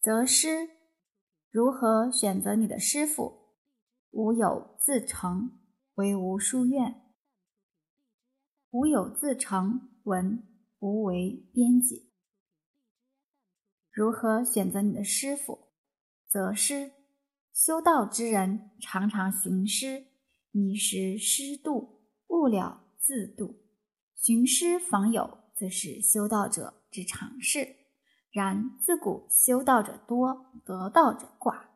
[0.00, 0.70] 择师，
[1.50, 3.56] 如何选择你的师傅？
[4.12, 5.58] 无有自成，
[5.94, 7.02] 唯吾书院。
[8.70, 10.46] 无有自成，文
[10.78, 12.12] 无为编辑。
[13.90, 15.66] 如何选择你的师傅？
[16.28, 16.92] 择师，
[17.52, 20.06] 修道之人常常寻师，
[20.52, 23.64] 迷失师度，悟了自度。
[24.14, 27.77] 寻师访友，则是修道者之常事。
[28.38, 31.70] 然自古修道者多，得道者寡，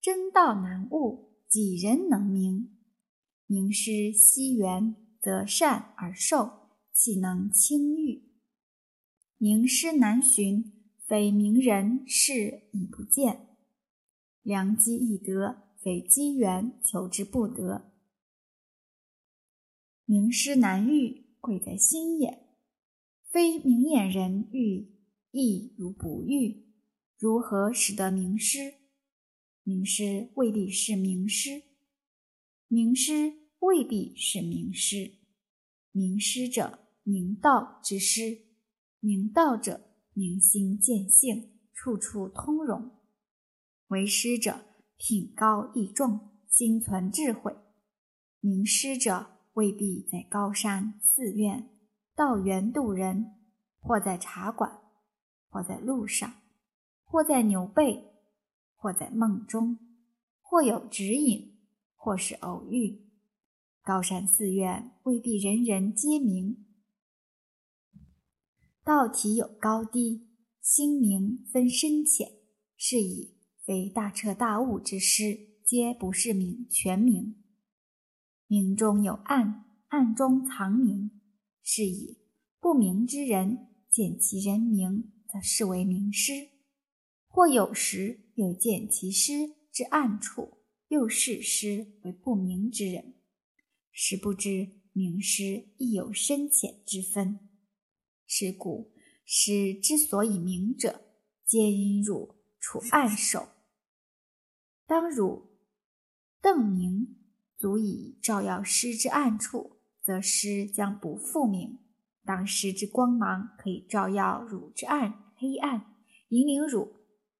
[0.00, 2.70] 真道难悟，几人能明？
[3.46, 8.30] 名师惜缘，则善而受，岂能轻遇？
[9.38, 10.72] 名师难寻，
[11.04, 13.48] 非名人是已不见。
[14.42, 17.90] 良机易得，非机缘求之不得。
[20.04, 22.46] 名师难遇，贵在心眼，
[23.32, 24.93] 非明眼人遇。
[25.36, 26.64] 亦如不遇，
[27.18, 28.74] 如何使得名师？
[29.64, 31.64] 名师未必是名师，
[32.68, 35.16] 名师未必是名师。
[35.90, 38.44] 名师者，明道之师；
[39.00, 39.80] 明道者，
[40.12, 42.92] 明心见性，处处通融。
[43.88, 44.66] 为师者，
[44.96, 47.52] 品高义重，心存智慧。
[48.38, 51.70] 名师者，未必在高山寺院、
[52.14, 53.34] 道园渡人，
[53.80, 54.83] 或在茶馆。
[55.54, 56.34] 或在路上，
[57.04, 58.10] 或在牛背，
[58.74, 59.78] 或在梦中，
[60.42, 61.56] 或有指引，
[61.94, 63.08] 或是偶遇。
[63.80, 66.66] 高山寺院未必人人皆明，
[68.82, 70.26] 道体有高低，
[70.60, 72.32] 心明分深浅，
[72.76, 77.36] 是以非大彻大悟之师，皆不是明全明。
[78.48, 81.12] 明中有暗，暗中藏明，
[81.62, 82.18] 是以
[82.58, 85.13] 不明之人见其人明。
[85.34, 86.50] 则视为名师，
[87.26, 93.16] 或有时又见其师之暗处，又视师为不明之人，
[93.90, 97.40] 实不知名师亦有深浅之分。
[98.28, 98.94] 是故
[99.24, 101.04] 师之所以明者，
[101.44, 103.48] 皆因汝处暗守。
[104.86, 105.58] 当汝
[106.40, 107.16] 瞪明，
[107.56, 111.80] 足以照耀师之暗处，则师将不复明；
[112.24, 115.32] 当师之光芒可以照耀汝之暗。
[115.36, 115.94] 黑暗
[116.28, 116.94] 引领汝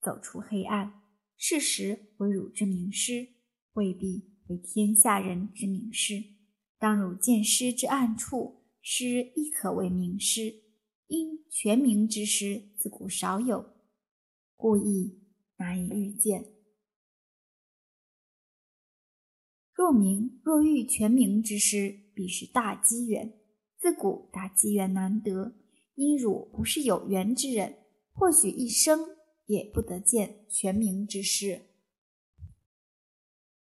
[0.00, 1.02] 走出黑暗，
[1.36, 3.28] 事实为汝之名师，
[3.72, 6.22] 未必为天下人之名师。
[6.78, 10.62] 当汝见师之暗处，师亦可为名师。
[11.08, 13.74] 因全名之师自古少有，
[14.56, 15.20] 故亦
[15.56, 16.54] 难以遇见。
[19.74, 23.39] 若名若遇全名之师，必是大机缘。
[23.80, 25.54] 自古大机缘难得，
[25.94, 27.78] 因汝不是有缘之人。
[28.12, 31.62] 或许一生也不得见全名之师，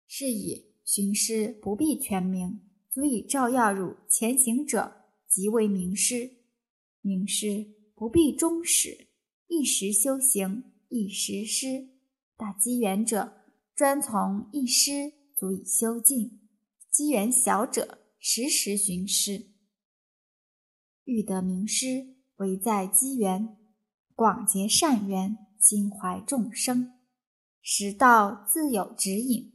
[0.06, 2.60] 是以寻师不必全名，
[2.90, 6.32] 足以照耀汝前行者，即为名师。
[7.00, 9.08] 名师不必终始，
[9.46, 11.88] 一时修行，一时师。
[12.36, 13.32] 大机缘者，
[13.74, 16.40] 专从一师足以修尽；
[16.90, 19.53] 机缘小者，时时寻师。
[21.04, 23.56] 欲得名师，唯在机缘。
[24.14, 26.92] 广结善缘，心怀众生，
[27.60, 29.52] 实道自有指引。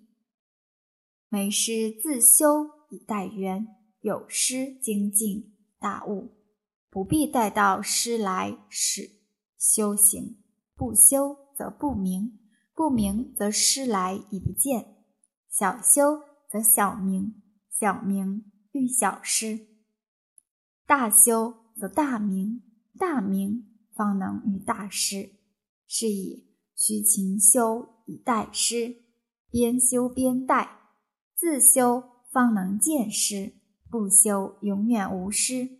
[1.29, 3.67] 每师自修以待缘，
[4.01, 6.33] 有师精进大悟，
[6.89, 9.21] 不必待到师来始
[9.57, 10.43] 修行。
[10.75, 12.39] 不修则不明，
[12.73, 14.97] 不明则师来已不见。
[15.49, 19.68] 小修则小明，小明遇小师；
[20.89, 22.63] 大修则大明，
[22.97, 23.67] 大明。
[23.93, 25.33] 方能遇大师，
[25.85, 28.95] 是以须勤修以待师，
[29.51, 30.79] 边修边待，
[31.35, 33.53] 自修方能见师，
[33.87, 35.79] 不修永远无师。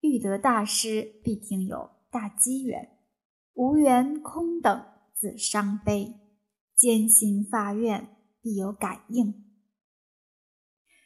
[0.00, 2.98] 欲得大师，必定有大机缘，
[3.54, 6.20] 无缘空等自伤悲。
[6.76, 9.42] 艰辛发愿，必有感应。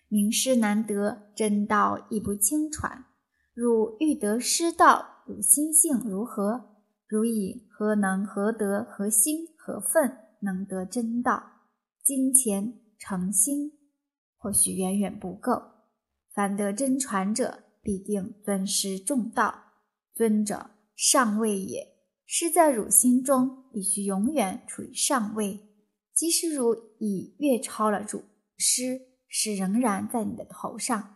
[0.08, 3.06] 名师难得，真道亦不轻传。
[3.56, 5.23] 汝欲得师道。
[5.25, 6.76] 汝心性如何？
[7.08, 11.43] 汝以何能、何德、何心、何分，能得真道？
[12.05, 13.73] 金钱、诚心，
[14.37, 15.62] 或许远远不够。
[16.35, 19.55] 凡得真传者，必定尊师重道。
[20.12, 25.61] 尊者上位也，师在汝心中，必须永远处于上位。
[26.12, 28.23] 即使汝已越超了主
[28.58, 31.14] 师，师仍然在你的头上。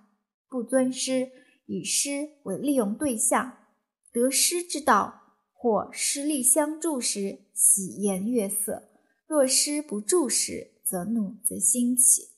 [0.48, 1.30] 不尊师，
[1.70, 3.58] 以师为利用对象。
[4.10, 8.88] 得失之道，或诗力相助时，喜颜悦色；
[9.24, 12.30] 若诗不助时，则怒则兴起。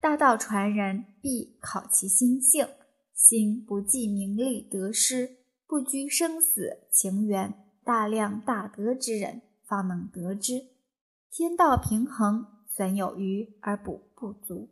[0.00, 2.66] 大道传人，必考其心性。
[3.14, 5.36] 心不计名利得失，
[5.66, 7.52] 不拘生死情缘，
[7.84, 10.68] 大量大德之人，方能得之。
[11.30, 14.70] 天道平衡，损有余而补不足，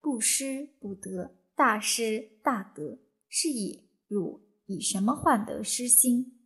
[0.00, 2.98] 不失不得，大失大德。
[3.28, 6.40] 是以汝以什么患得失心？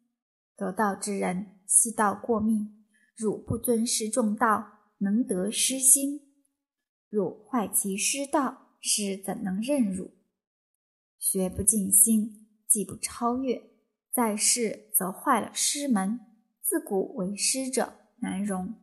[0.55, 2.85] 得道之人，悉道过命。
[3.17, 6.21] 汝不尊师重道，能得失心？
[7.09, 10.11] 汝坏其师道，师怎能任汝？
[11.19, 13.71] 学不尽心，既不超越，
[14.13, 16.21] 在世则坏了师门。
[16.61, 18.75] 自古为师者难容。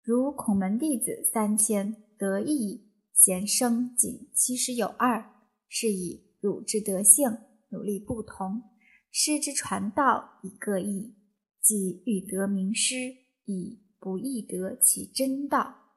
[0.00, 5.32] 如孔门弟子三千，得一贤生仅七十有二，
[5.68, 7.38] 是以汝之德性
[7.70, 8.62] 努力不同，
[9.10, 11.14] 师之传道以各异。
[11.62, 13.16] 即欲得名师，
[13.46, 15.94] 以不易得其真道。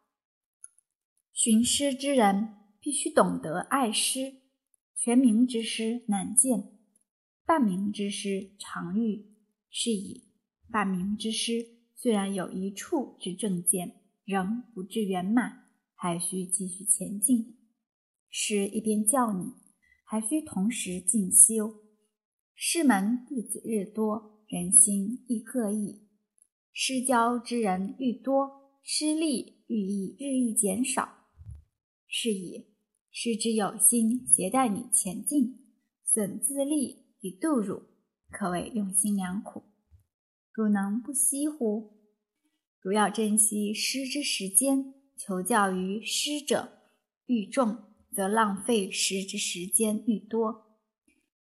[1.33, 4.35] 寻师之人，必须懂得爱师。
[4.95, 6.71] 全名之师难见，
[7.45, 9.33] 半名之师常遇。
[9.69, 10.29] 是以
[10.71, 15.66] 半名之师虽然有一处之正见，仍不至圆满，
[15.97, 17.57] 还需继续前进。
[18.29, 19.53] 师一边教你，
[20.05, 21.81] 还需同时进修。
[22.55, 26.07] 师门弟子日多，人心亦各异。
[26.71, 31.25] 师教之人愈多，师力愈亦日益减少。
[32.07, 32.67] 是以。
[33.11, 35.57] 师之有心携带你前进，
[36.05, 37.81] 损自利以度汝，
[38.29, 39.63] 可谓用心良苦。
[40.53, 41.97] 汝能不惜乎？
[42.79, 46.79] 汝要珍惜师之时间，求教于师者
[47.25, 47.79] 愈重，
[48.13, 50.77] 则浪费师之时间愈多。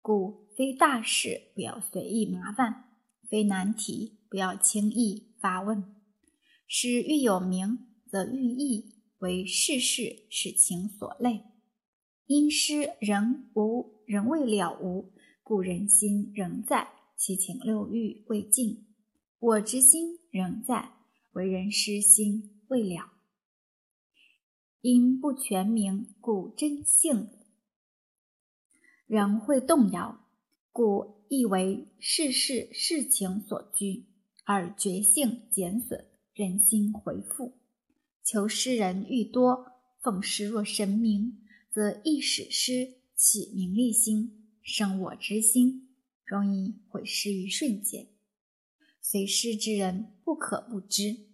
[0.00, 2.90] 故非大事不要随意麻烦，
[3.28, 5.94] 非难题不要轻易发问。
[6.66, 7.78] 师愈有名，
[8.10, 11.44] 则愈易为世事使情所累。
[12.26, 18.86] 因师仍无，仍未了无，故人心仍在，七情六欲未尽，
[19.38, 20.92] 我之心仍在，
[21.32, 23.11] 为人师心未了。
[24.82, 27.30] 因不全明，故真性
[29.06, 30.26] 仍会动摇，
[30.70, 34.04] 故亦为世事事情所拘，
[34.44, 37.54] 而觉性减损，人心回复。
[38.22, 41.38] 求师人愈多，奉师若神明。
[41.70, 45.88] 则易使师起名利心，生我之心，
[46.22, 48.08] 容易毁师于瞬间。
[49.00, 51.28] 随师之人不可不知。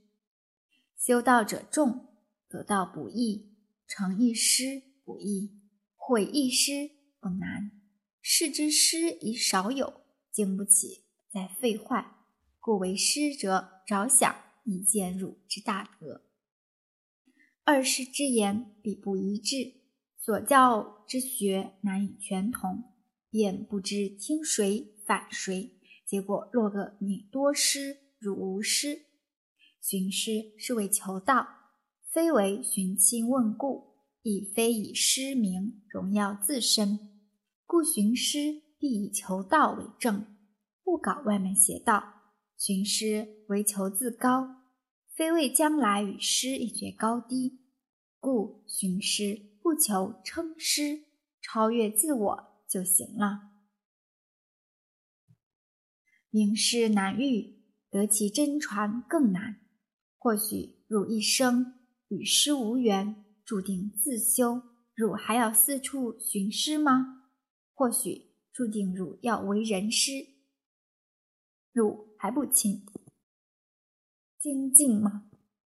[0.96, 2.06] 修道者众，
[2.48, 3.54] 得道不易，
[3.86, 5.60] 成一师不易，
[5.94, 6.90] 毁一师
[7.20, 7.72] 不难。
[8.22, 10.00] 世之师已少有，
[10.32, 12.16] 经不起再废坏，
[12.58, 14.34] 故为师者着想，
[14.64, 16.22] 以见汝之大德。
[17.64, 19.74] 二师之言，必不一致。
[20.16, 22.84] 所教之学难以全同，
[23.30, 29.06] 便不知听谁反谁，结果落个你多师汝无师。
[29.80, 31.57] 寻师是为求道，
[32.18, 36.98] 非为寻亲问故，亦非以师名荣耀自身。
[37.64, 40.26] 故寻师必以求道为正，
[40.82, 42.32] 不搞外门邪道。
[42.56, 44.64] 寻师为求自高，
[45.14, 47.60] 非为将来与师一决高低。
[48.18, 49.52] 故寻师。
[49.62, 51.04] 不求称师，
[51.40, 53.50] 超越自我就行了。
[56.30, 59.60] 名师难遇，得其真传更难。
[60.16, 61.77] 或许汝一生
[62.08, 64.62] 与师无缘，注定自修，
[64.94, 67.30] 汝还要四处寻师吗？
[67.74, 70.26] 或许注定汝要为人师，
[71.70, 72.86] 汝还不清
[74.38, 75.27] 精进吗？